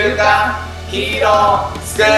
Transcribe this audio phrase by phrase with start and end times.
[0.00, 0.54] 週刊
[0.92, 2.08] ヒーロースクール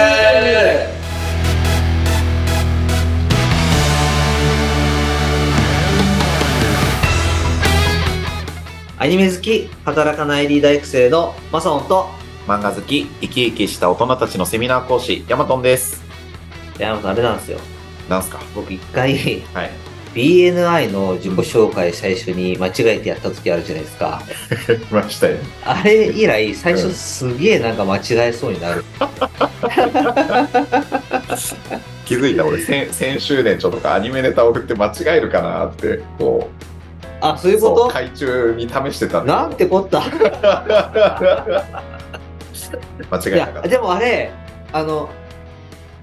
[8.99, 12.05] アニメ好き、働かないリーダー育成のマサオンと、
[12.45, 16.03] 漫画好き生き生きした大人たちのセミナー講師ヤマトンです。
[16.77, 17.57] 山本さんあれなんですよ。
[18.07, 18.37] なんすか？
[18.53, 19.71] 僕一回、はい
[20.13, 24.21] BNI の自己紹介最初に間違えてやった時あるじゃないですか。
[24.89, 28.83] 来ましたよあれ以来、最初うんすげえなんか間違えそうになる。
[32.05, 36.55] 気づいた俺先先週年ちょっとかアニメネタ送って間違えるかなってこう
[37.21, 37.87] あ、そういうこと？
[37.89, 40.01] 海中に試してたなんてこった？
[43.09, 44.31] 間違えなかったでもあれ、
[44.73, 45.09] あの、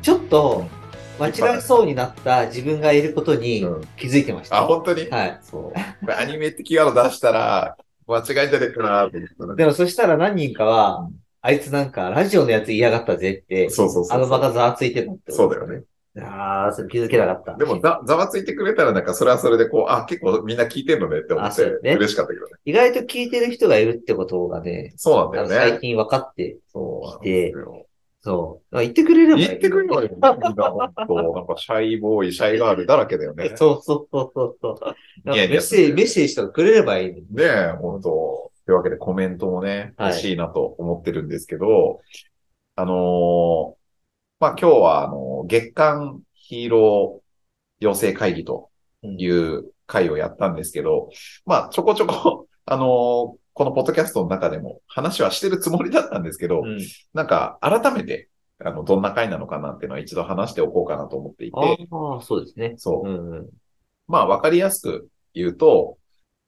[0.02, 0.66] ちょっと
[1.18, 3.80] 間違えそうになった自分がいることにうん。
[3.96, 4.58] 気づいてました。
[4.58, 5.08] あ本当に？
[5.10, 5.38] はい。
[5.42, 6.12] そう。
[6.12, 11.08] アニメってキーワード出したら間違いじゃねえかなと思ったらでもそしたら何人かは、
[11.40, 15.82] あいつなんかラジオのやつ嫌がったぜって、そうそうそうあの場がざわついてたってそうだよね。
[16.20, 17.54] ああ、それ気づけなかった。
[17.56, 22.52] でもざざわついてくれたらなんかそれはそれでこうあ結構みんな聞いてんのねって思って嬉しかったけどね。
[22.64, 25.70] 意外と聞いてる人がいるってことがね、そうなんだよね。
[25.70, 27.86] 最近分かってきて、ですよ
[28.28, 28.76] そう。
[28.76, 29.46] あ言ってくれればいい。
[29.48, 30.34] 言ってくれよ、みんな。
[30.34, 33.52] 本当なんかシャイボーイ、シャイガールだらけだよね。
[33.56, 37.14] そうそうそうそうメッセージ、メッセージとかくれればいい。
[37.14, 38.10] ねえ、本当
[38.66, 42.00] というわけでコメントもね、はい欲しいなと思ってるんですけど、
[42.76, 43.74] あのー
[44.40, 48.68] まあ、今日は、あのー月間ヒーロー養成会議と
[49.02, 51.08] いう会をやったんですけど、
[51.46, 56.78] まあ、ちょこちょこ、 あのーこのポッドキャストの中でも話はしてるつもりだったんですけど、うん。
[57.12, 58.28] なんか、改めて、
[58.64, 62.74] あの、どんな会なのかなっていうのは一度話しておこうかなと思っていて、ああ、そうですね。
[62.76, 63.12] そうう。
[63.12, 63.48] んうん。
[64.06, 65.98] まあ、わかりやすく言うと、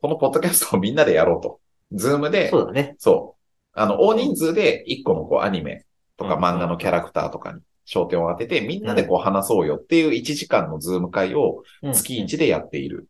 [0.00, 1.58] このポッドキャストをみんなでやろうと。
[1.90, 2.94] Zoomで、そうだね。
[2.98, 3.40] そう。
[3.72, 13.08] あの、大人数で一個のこうアニメとかうん漫画のキャラクターとかに焦点を当てて、みんなでこう話そうよっていう1時間の Zoom会をうん月1でやっている。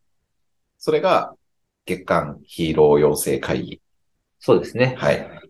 [0.78, 1.34] それが
[1.84, 3.81] 月刊ヒーロー養成会議。
[4.41, 4.97] そうですね。
[4.99, 5.41] はい。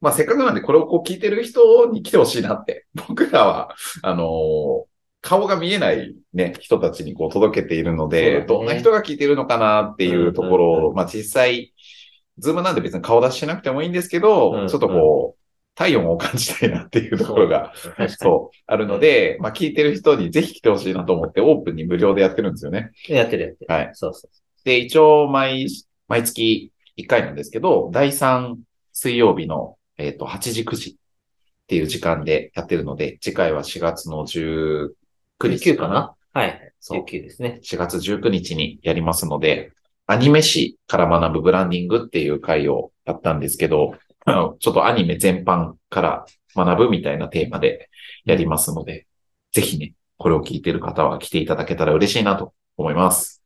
[0.00, 2.86] まあ、せっかくなんでこれをこう聞いてる人に来てほしいなって。
[3.08, 4.88] 僕らは、あのー
[5.20, 11.74] 顔が見えないね、人たちにこう届けているので、だねどんな人が聞いてるのかなっていうところを、うんうんうまあ実際、
[12.38, 15.38] ズームなんで別に顔出ししなくてもいいんですけど、うんちょっとこう、
[15.74, 17.72] 体温を感じたいなっていうところが。
[18.08, 22.92] そう、あるので、まあ聞いてる人にぜひ来てほしいなと思ってオープンに無料でやってるんですよね。
[23.08, 23.74] やってるやってる。
[23.74, 23.90] はい。
[23.94, 24.64] そうそう。
[24.64, 25.68] で、一応毎、
[26.06, 28.56] 毎月1回なんですけど、第3
[28.92, 30.94] 水曜日の、えっ、と、8時9時っ
[31.68, 34.90] ていう時間でやってるので、次回は4月の19
[35.42, 36.14] 日19かな？
[36.32, 36.72] はい。
[36.80, 37.60] そう19ですね。
[37.62, 39.72] 4月19日にやりますので、
[40.06, 43.94] アニメ史から学ぶブランディングっていう回をやったんですけど、
[44.26, 46.26] ちょっとアニメ全般から
[46.56, 47.90] 学ぶみたいなテーマで
[48.24, 49.06] やりますので、
[49.52, 53.42] ぜひね、これを聞いてる方は来ていただけたら嬉しいなと思います。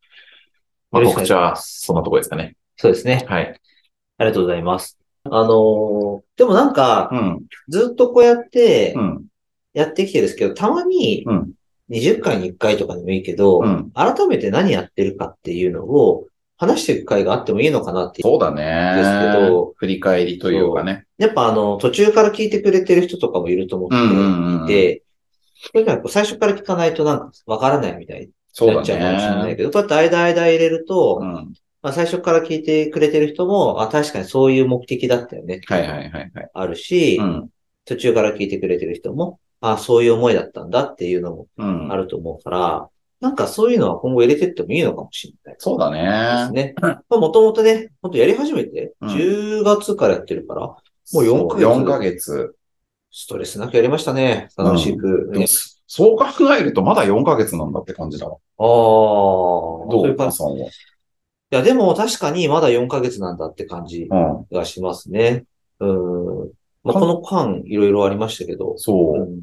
[0.91, 2.57] まあ、告知はそんなところですかね。
[2.83, 3.25] そうですね。
[3.29, 3.61] はい。
[4.19, 4.99] ありがとうございます。
[5.23, 7.47] あのーでもなんか、うん。
[7.69, 9.25] ずっとこうやってうん。
[9.73, 11.53] やってきてるんですけど、たまにうん。
[11.91, 13.93] 20回に1回とかでもいいけど、うん。
[13.93, 16.27] 改めて何やってるかっていうのを
[16.57, 18.23] 話していく回があってもいいのかなって。
[18.23, 18.95] そうだね。
[18.97, 21.05] ですけど振り返りというかね。
[21.19, 23.87] やっぱあの、途中から聞いてくれてる人とかもいると思。
[23.87, 25.03] っていて、
[25.55, 29.57] それじゃこう最初から聞かないとなんかわからないみたいになっちゃうかもしれないね。
[29.57, 31.53] けど、こうやって間間入れると、うん。
[31.83, 35.61] まあ最初から聞いてくれてる人も、あ、確かにそういう目的だったよね。
[35.67, 36.31] はいはいはいはい。
[36.53, 37.49] あるし、うん。
[37.85, 41.97] 途中から聞いてくれてる人も、あ、そういう思いだったんだっていうのもうんあ。
[41.97, 42.89] ると思うから、
[43.21, 45.97] なんかそういうのは今後入れてってもいいのかもしれないそうだで
[46.49, 46.65] すね。
[46.65, 46.75] ね。
[46.81, 50.77] まあもともとね、ほんとやり始めて、うん10月からやってるから、も
[51.13, 52.57] う4ヶ月4ヶ月。
[53.15, 54.49] ストレスなくやりましたね。
[54.57, 55.47] 楽しく、ね。
[55.87, 56.27] そう考
[56.57, 58.37] えるとまだ4ヶ月なんだって感じだわ。
[58.59, 60.39] ああ、どどういう感じ。
[60.39, 60.71] さんは。
[61.55, 64.47] や、でも確かにまだ4ヶ月なんだって感じうん。
[64.51, 65.45] がしますね。
[65.81, 66.53] うん。
[66.83, 68.75] まあ、この間、いろいろありましたけど。
[68.79, 69.25] そうう。
[69.25, 69.41] ん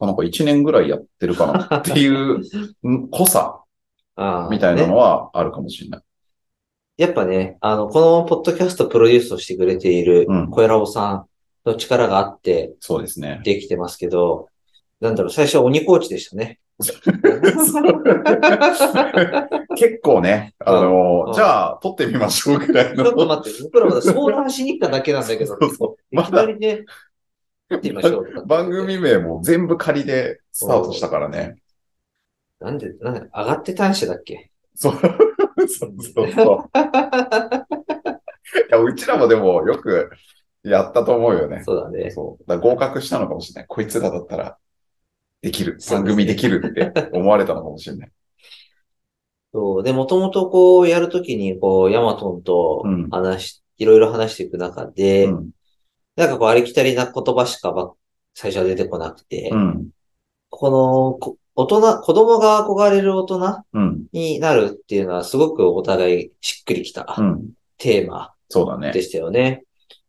[0.00, 2.40] なんか1年ぐらいやってるかなっていう
[2.84, 3.64] うん濃さ
[4.48, 6.02] みたいなのねはあるかもしれない。
[6.98, 11.26] やっぱね、あの、このポッドキャストプロデュースをしてくれているうん小ラボさん
[11.68, 13.40] の力があってそうですね。
[13.44, 14.48] できてますけど、
[15.00, 16.58] なんだろう、最初は鬼コーチでしたね。
[19.76, 23.04] 結構ね、あの、うんじゃあ撮ってみましょうぐらいの。
[23.04, 26.84] ちょっと待って、僕らまだ相談しに来ただけなんだけど、そうそういきなりね、
[27.68, 31.56] やってみましょうとかって番組名も全部仮でスタートしたからね。
[32.60, 34.50] なんで、なんで、上がって短所だっけ？
[34.74, 34.92] そう。
[35.68, 36.78] そうそうそう。
[36.78, 36.80] い
[38.70, 40.10] や、うちらもでもよく、
[40.62, 41.62] やったと思うよね。
[41.64, 42.10] そうだね。
[42.10, 42.44] そう。
[42.46, 43.66] だ合格したのかもしれない。
[43.68, 44.58] こいつらだったら、
[45.42, 45.78] できる。
[45.90, 48.10] 番組できるって思われたのかもしれない。
[49.52, 49.82] そう。
[49.82, 55.50] で、もともとこうやるときに、こう、ヤマトンとうん話し、いろいろ話していく中で、うん。
[56.16, 57.92] なんかこう、ありきたりな言葉しかば
[58.34, 59.88] 最初は出てこなくて、うん。
[60.50, 64.04] この、こ大人、子供が憧れる大人うん。
[64.12, 67.50] になるっていうのはすごくお互いしっくりきたうん。
[67.78, 69.02] テーマそうだねで。
[69.02, 69.64] したよね。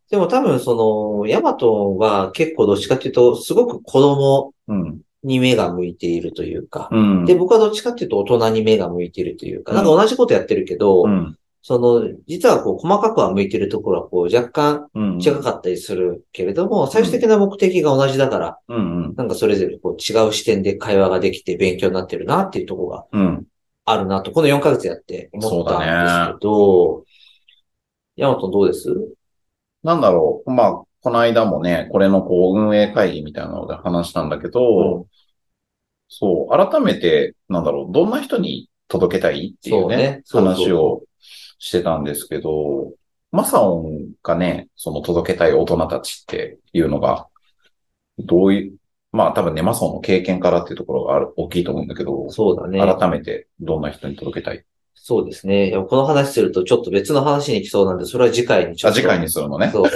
[0.09, 5.01] でも多分その、ヤマトンは結構どっちかっていうと、すごく子供うん。
[5.23, 7.25] に目が向いているというか、うん。
[7.25, 11.35] で、僕はどっちかっていうと大人に目が向いているというか、うんなんか同じことやってるけど、うん。
[11.61, 15.19] その、実はこう、細かくは向いてるところはこう、若干うん。
[15.19, 19.13] 違かったりするけれども、最終的な目的が同じだから、うん。
[19.17, 23.45] なんかそれぞれこう違う視点で会話ができて勉強になってるなっていうところがうん。
[23.83, 27.03] あるなと、この4ヶ月やって思ったんですけど、
[28.15, 28.87] ヤマトンどうです？
[29.83, 30.51] なんだろう。
[30.51, 35.07] まあ、この間もね、これのこう、運営会議みたいなので話したんだけど、
[36.09, 41.03] そう、改めて、なんだろう、どんな人に届けたいっていうね、ね話を
[41.59, 42.91] してたんですけど、
[43.31, 47.27] マサオンがね、その届けたい大人たちっていうのが、
[48.17, 48.77] どういう、
[49.11, 52.79] まあ多分ね、マサオンの経験からっていうところがある大きいと思うんだけど、そうだね。
[52.79, 54.65] 改めてどんな人に届けたい
[55.01, 55.71] そうですね。
[55.89, 59.01] この話するとちょっと別の話に来そうなんで、それは次回にちょあ、っと。
[59.01, 59.69] 次回にするのね。
[59.71, 59.89] そう。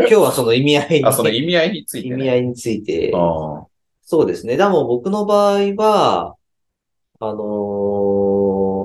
[0.00, 2.14] 今日は その意味合いに、あ、その意味合いについてね。
[2.14, 3.66] 意味合いについて、あ
[4.02, 4.56] そうですね。
[4.56, 6.34] でも僕の場合は、
[7.20, 7.42] あの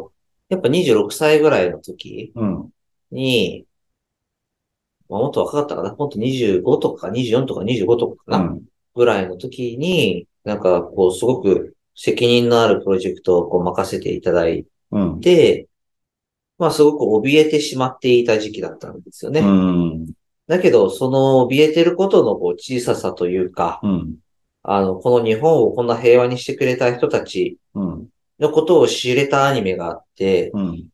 [0.07, 0.11] ー
[0.49, 2.69] やっぱ26歳ぐらいの時あうん。
[3.11, 3.65] に、
[5.07, 8.61] まあ、もっと若かったかなもっと25とか24とか25とかかな、うん。
[8.93, 15.21] ぐらいの時に、なんかこうすごく責任のあるプロジェクトをこう任せていただいうん。
[15.21, 15.67] て、
[16.57, 19.41] まあすごく怯えてしまっていた時期だったんですよね。
[19.41, 20.11] うん。
[20.47, 24.15] だけど、その怯えてることのこう小ささというか、うん。
[24.63, 28.07] あの、この日本をこんな平和にしてくれた人たちうん。
[28.39, 30.87] のことを知れたアニメがあって、うん。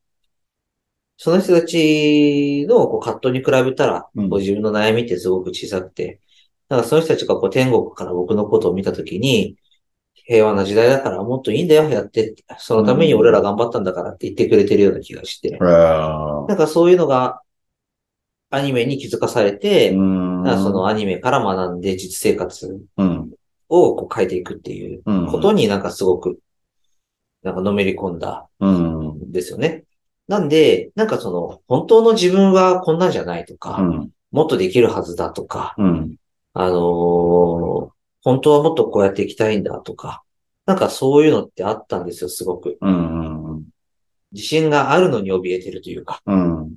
[1.18, 6.22] その人たちのこう葛藤に比べたら、自分の悩みってすごく小さくて、
[6.70, 9.58] だからその人たちがこう天国から僕のことを見たときに、
[10.28, 12.36] 平和な時代だからもっといいんだよ、やって。
[12.58, 15.58] そのために俺ら頑張ったんだからって言ってくれてるような気がして。
[15.62, 17.42] あなんかそういうのが
[18.50, 23.32] アニメに気づかされて、そのアニメから学んで実生活うん。
[23.70, 25.28] をこう変えていくっていううん。
[25.28, 26.40] ことになんかすごく、
[27.44, 29.08] なんかのめり込んだうん。
[29.20, 29.84] んですよね。
[30.28, 34.10] なんで、なんかその、本当の自分はこんなんじゃないとか、うん。
[34.32, 36.16] もっとできるはずだとか、うん。
[36.54, 37.27] あのー
[38.28, 40.22] 本当はもっとこうやっていきたいんだとか、
[40.66, 42.78] なんかそういうのってあったんですよ、すごく。
[42.82, 43.64] うん。
[44.34, 46.76] 自信があるのに怯えてるというか、うん。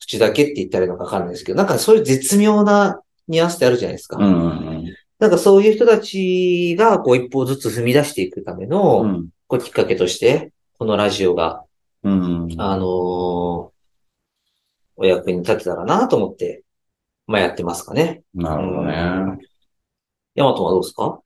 [0.00, 4.16] 口だけって言ったらいいのかわかんないですけど、なんかそういう絶妙なニュアンスってあるじゃないですか。
[4.16, 4.84] うん。
[5.20, 9.28] なんかそういう人たちがこう一歩ずつ踏み出していくための、うん。
[9.46, 11.62] こうきっかけとして、このラジオが、
[12.02, 12.48] うん。
[12.58, 13.78] あのー
[15.00, 16.64] お役に立てたらなと思って、
[17.28, 18.22] まあやってますかね。
[18.34, 19.47] なるほどね。
[20.38, 21.20] ヤマトはどうですか？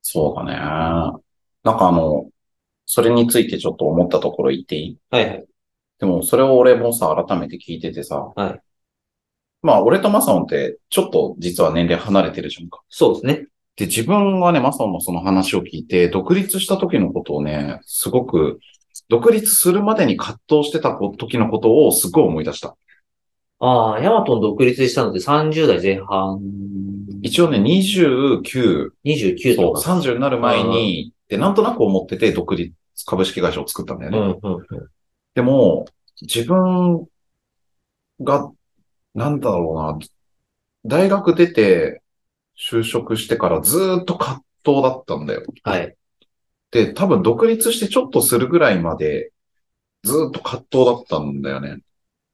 [0.00, 0.54] そうだね。
[0.54, 1.10] な
[1.74, 2.28] んかあの、
[2.86, 4.98] それについてちょっと思ったところ言っていい？
[5.10, 5.44] はいはい。
[5.98, 8.32] でも、それを俺もさ、改めて聞いててさ。
[8.34, 8.60] はい。
[9.62, 12.82] まあ、俺とマサオンって、ちょっと実は年齢離れてるじゃんか。
[12.88, 13.46] そうですね。
[13.76, 18.60] で、自分はね、マサオンのその話を聞いて、独立した時のことをね、すごく、
[19.08, 22.76] 独立するまでに葛藤してた時のことをすごい思い出した。
[23.60, 26.40] ああ、ヤマトン独立したのって30代前半、
[27.22, 29.80] 一応ね、29、29そう、とか。
[29.80, 32.74] 30になる前に、で、なんとなく思ってて、独立
[33.06, 34.18] 株式会社を作ったんだよね。
[34.18, 34.88] うんうんうん。
[35.34, 35.86] でも、
[36.20, 37.06] 自分
[38.20, 38.50] が、
[39.14, 39.98] なんだろうな、
[40.84, 42.02] 大学出て
[42.58, 45.42] 就職してからずーっと葛藤だったんだよ。
[45.62, 45.96] はい。
[46.70, 49.32] で、多分独立してちょっとするぐらいまで
[50.02, 51.78] ずーっと葛藤だったんだよね。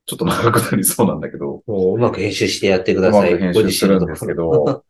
[0.07, 3.33] ちょっと長くなりそうなんだけど、もううまく編集してやってくうださい。
[3.33, 4.85] まく編集するんですけど、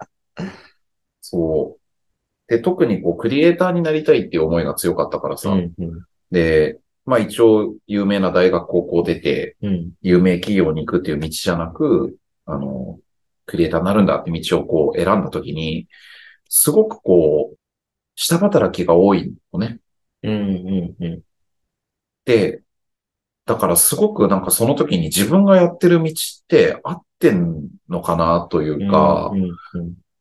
[1.20, 1.80] そう。
[2.48, 9.90] で、特にこう、クリエイターになりたいっていう思いが強かったからさ、うんうんで、まあ一応有名な大学高校出て、うん。
[10.00, 13.00] 有名企業に行くっていう道じゃなく、あの、
[13.46, 15.88] クリエイターになるんだって道をこう選んだときに、
[16.48, 17.56] すごくこう、
[18.14, 19.80] 下働きが多いのね。
[20.22, 21.20] うんうんうん。
[22.24, 22.62] で、
[23.50, 29.32] だからすごくなんかその時に自分がやってる道って合ってんのかなというか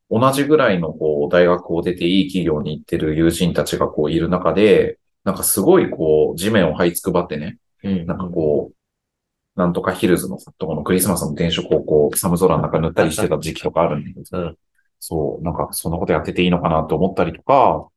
[0.09, 8.05] 同じぐらいのこう大学を出ていい企業に行ってる友人たちがこういる中で、なんかすごいこう地面を這いつくばってね、うん。
[8.07, 14.57] なんかこう、なんとかヒルズのとこのクリスマスの電飾をこう、寒空の中塗ったりしてた時期とかあるんだけど、うん
[14.99, 17.87] そう、なんかそんなことやってていいのかなと思ったりとか、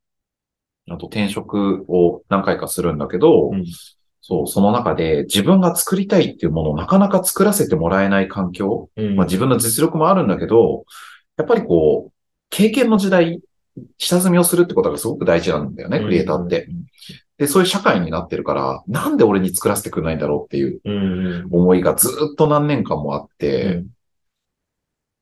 [0.91, 3.65] あと転職を何回かするんだけど、うん
[4.23, 10.85] そう、その中で自分が作りたいっていうものをなかなか作らせてもらえない環境、うんまあ自分の実力もあるんだけど、
[11.37, 12.13] やっぱりこう、
[12.49, 13.41] 経験の時代、
[13.99, 16.69] 下積みをするってことがすごく大事なんだよね、クリエイターって。
[17.37, 21.27] で、そういう社会になってるから、なんで俺に作らせてくれないんだろうっていううん。
[21.27, 21.49] うん。
[21.51, 23.87] 思いがずっと何年間もあって、うん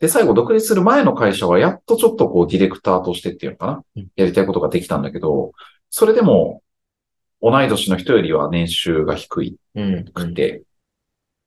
[0.01, 5.53] で、最後独立する前の会社はやっとちょっとこうディレクターとしてっていうのかな、うんやりたいことができたんだけど、
[5.91, 6.63] それでも
[7.43, 10.05] 同い年の人よりは年収が低いうん。
[10.13, 10.63] くて、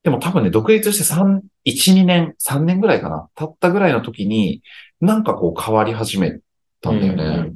[0.03, 4.61] でも多分ね、独立して3、1、2年、3年ぐらいかな、経ったぐらいの時に、
[4.99, 6.39] なんかこう変わり始め
[6.81, 7.53] たんだよね。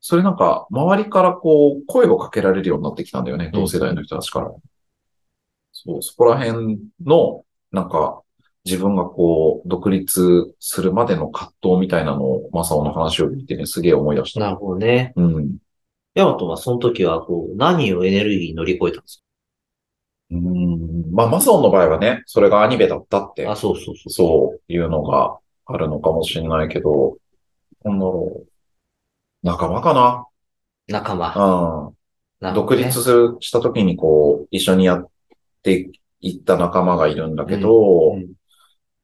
[0.00, 4.52] それなんか、周りからこう、声をかけられるようになってきたんだよね、同世代の人たちから。
[5.72, 8.22] そう、そこら辺の、なんか、
[8.64, 14.40] 自分がこう、独立するまでの葛藤みたいなのを、マサオの話を聞いてね、すげえ思い出した。
[14.40, 15.12] なるほどね。
[15.16, 15.56] うん。
[16.16, 19.22] ヤマトはその時は、こう、何をエネルギーに乗り越えたんです
[20.30, 21.12] うん。
[21.12, 24.10] まあ、マサオの場合はね、それがアニメだったってか、あ、そうそうそう。
[24.10, 27.18] そういうのがあるのかもしれないけど、
[27.84, 28.48] なんだろう。
[29.42, 30.26] 仲間か
[30.88, 31.34] 仲間。
[31.34, 31.46] な。
[31.46, 31.96] うん。
[32.48, 35.10] ね独立する、した時にこう、一緒にやっ
[35.62, 38.32] ていった仲間がいるんだけど、うん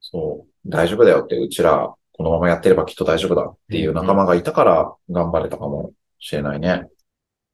[0.00, 6.88] そう、大丈夫だよって、うちら、このままやってればきっと大丈夫だっていう仲間がいたから、頑張れたかもしれないね。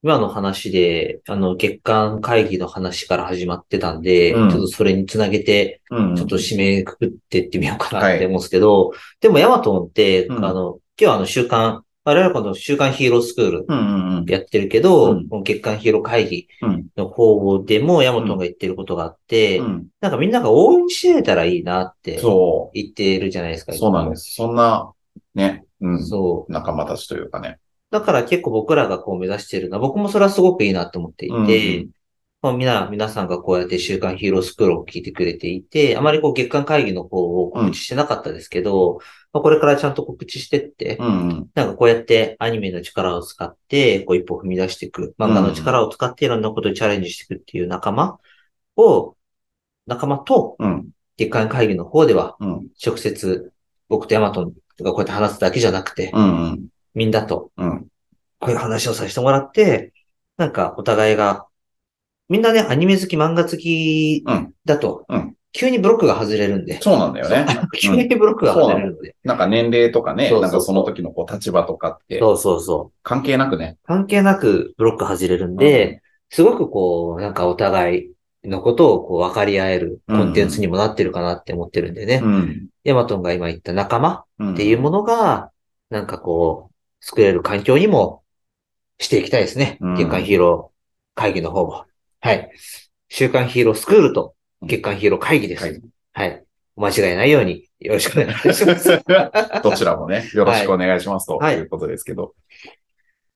[0.02, 6.16] 今の話で、あの、月間会議の話から始まってたんで、うんちょっとそれにつなげて、うん。
[6.16, 14.24] ちょっと締めくくってってみようかなって思うんですけど、でもヤマトって、うんあの、今日あの週刊、我々この週刊ヒーロースクールうんうんうん。
[14.26, 19.86] やってるけど、うんこの月間ヒーロー会議うんの方でもヤマトが言ってることがあって、うん。
[20.00, 23.72] なんかみんなが応援し合えたらいいなってそ言ってるじゃないですか。
[23.72, 23.76] う。
[23.76, 24.32] そうなんです。
[24.36, 24.92] そんな、
[25.34, 26.06] ね、うん。
[26.06, 26.52] そう。
[26.52, 27.58] 仲間たちというかね。
[27.90, 31.90] だから結構僕らがこう目指しているのは、僕もそれはすごくいいなと思っていて、うんうん
[32.40, 39.00] まあ、みな、皆さんがこうやって週刊ヒーロースクールを聞いてくれていて、あまりこう月間会議の方を告知してなかったですけど、
[39.32, 41.50] まあ、これからちゃんと告知してって、うんうん。
[41.54, 48.18] なんかこうやってアニメの力を使って、こう一歩踏み出していく、漫画の力を使っていろんなことにチャレンジしていくっていう仲間
[48.76, 49.16] を、
[49.86, 50.90] 仲間とうん。
[51.16, 52.68] 月間会議の方ではうん。
[52.84, 53.52] 直接
[53.88, 56.66] 僕とヤマトがこうやって話すだけじゃなくて、うんうん。
[56.94, 57.86] みんなとうん。
[58.40, 59.92] こういう話をさせてもらって、
[60.36, 61.46] なんかお互いが、
[62.28, 67.46] みんなね、アニメ好き、漫画好きうんだとうん、急にブロックが外れるんで、そうなんだよね。
[67.80, 72.98] 急にブロックが外れるので、なんか年齢とかね、そうそうそうなんかその時のこう立場とかってそうそうそう。
[73.02, 73.78] 関係なくね。
[73.84, 78.12] 関係なくブロック外れるんで、すごくこう、なんかお互い
[78.44, 82.20] のことをこう分かり合えるコンテンツにもなってるかなって思ってるんでね。
[82.22, 82.68] うん。
[82.84, 85.50] ヤマトンが今言った仲間うんっていうものが、
[85.90, 88.22] なんかこう、作れる環境にも
[88.98, 89.78] していきたいですね。
[89.80, 91.84] うん月刊ヒーロー会議の方も。
[92.20, 92.50] はい。
[93.08, 95.64] 週刊ヒーロースクールと月刊ヒーロー会議です。
[95.64, 95.80] はい
[96.12, 96.44] はい。
[96.76, 99.02] お間違いないようによろしくお願いします。
[99.62, 102.34] どちらもね、よろしくお願いしますとはいいうことですけど。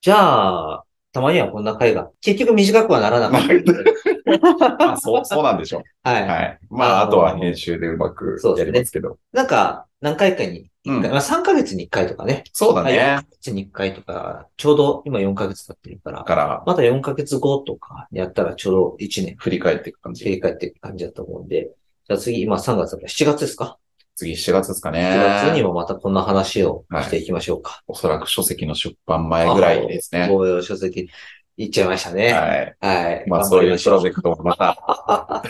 [0.01, 4.77] じゃあ、たまにはこんな会が、結局短くはならなかった。
[4.79, 5.83] まあ、そう、そうなんでしょう。
[6.03, 6.27] はい。
[6.27, 6.59] はい。
[6.71, 9.19] まあ、あとは編集でうまくやりますけど。
[9.33, 12.43] なんか、何回かにうんまあ3ヶ月に1回とかね。
[12.53, 13.25] そうだはい4ねヶ。
[13.41, 20.25] 月に1回とか、ちょうど今4ヶ月経ってるからだ、から、また4ヶ月後とかやったらちょうど1年振り返っていく感じ。
[20.25, 21.71] 振り返っていく感じだと思うんで、
[22.09, 23.79] じゃあ次、今3月だから7月ですか？
[24.17, 25.43] 次7月ですか ?7 ね。
[25.51, 27.83] 月にもまたこんな話をしていきましょうか。
[27.87, 30.27] おそらく書籍の出版前ぐらいですね。
[30.29, 31.09] もう書籍
[31.57, 32.33] いっちゃいましたね。
[32.33, 32.77] はい。
[32.81, 33.25] はい。
[33.29, 34.77] まあ、頑そういうプロジェクトもまた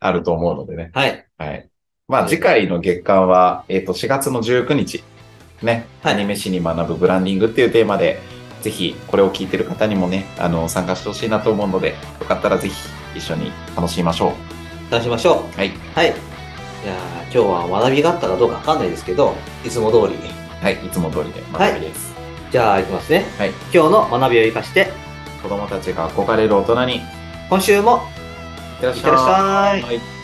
[0.00, 0.90] あると思うのでね。
[0.92, 1.26] はい。
[1.38, 1.68] はい。
[2.08, 5.04] まあ、次回の月間は、えっ、と、4月の19日、
[5.62, 8.18] ね、はいアニメ史に学ぶブランディングっていうテーマで、
[8.62, 12.74] ぜひ、これを聞いてる方にもね、あの、参加してほしいなと思うので、よかったらぜひ、
[13.14, 14.32] 一緒に楽しみましょ
[14.90, 15.54] 楽しみましょう。
[15.54, 15.58] う。
[15.58, 15.70] はい。
[15.94, 16.14] はい。
[16.82, 20.16] じゃあ、今日は学びがあったかどうかわかんないですけど、いつも通り。
[20.62, 20.86] はい。
[20.86, 22.14] いつも通りで学びです。
[22.50, 23.26] じゃあ、いきますね。
[23.36, 23.50] はい。
[23.70, 24.90] 今日の学びを生かして、
[25.42, 27.00] 子供たちが憧れる大人に、い
[27.50, 28.76] 今週もい。
[28.76, 30.17] いってらっしゃいはい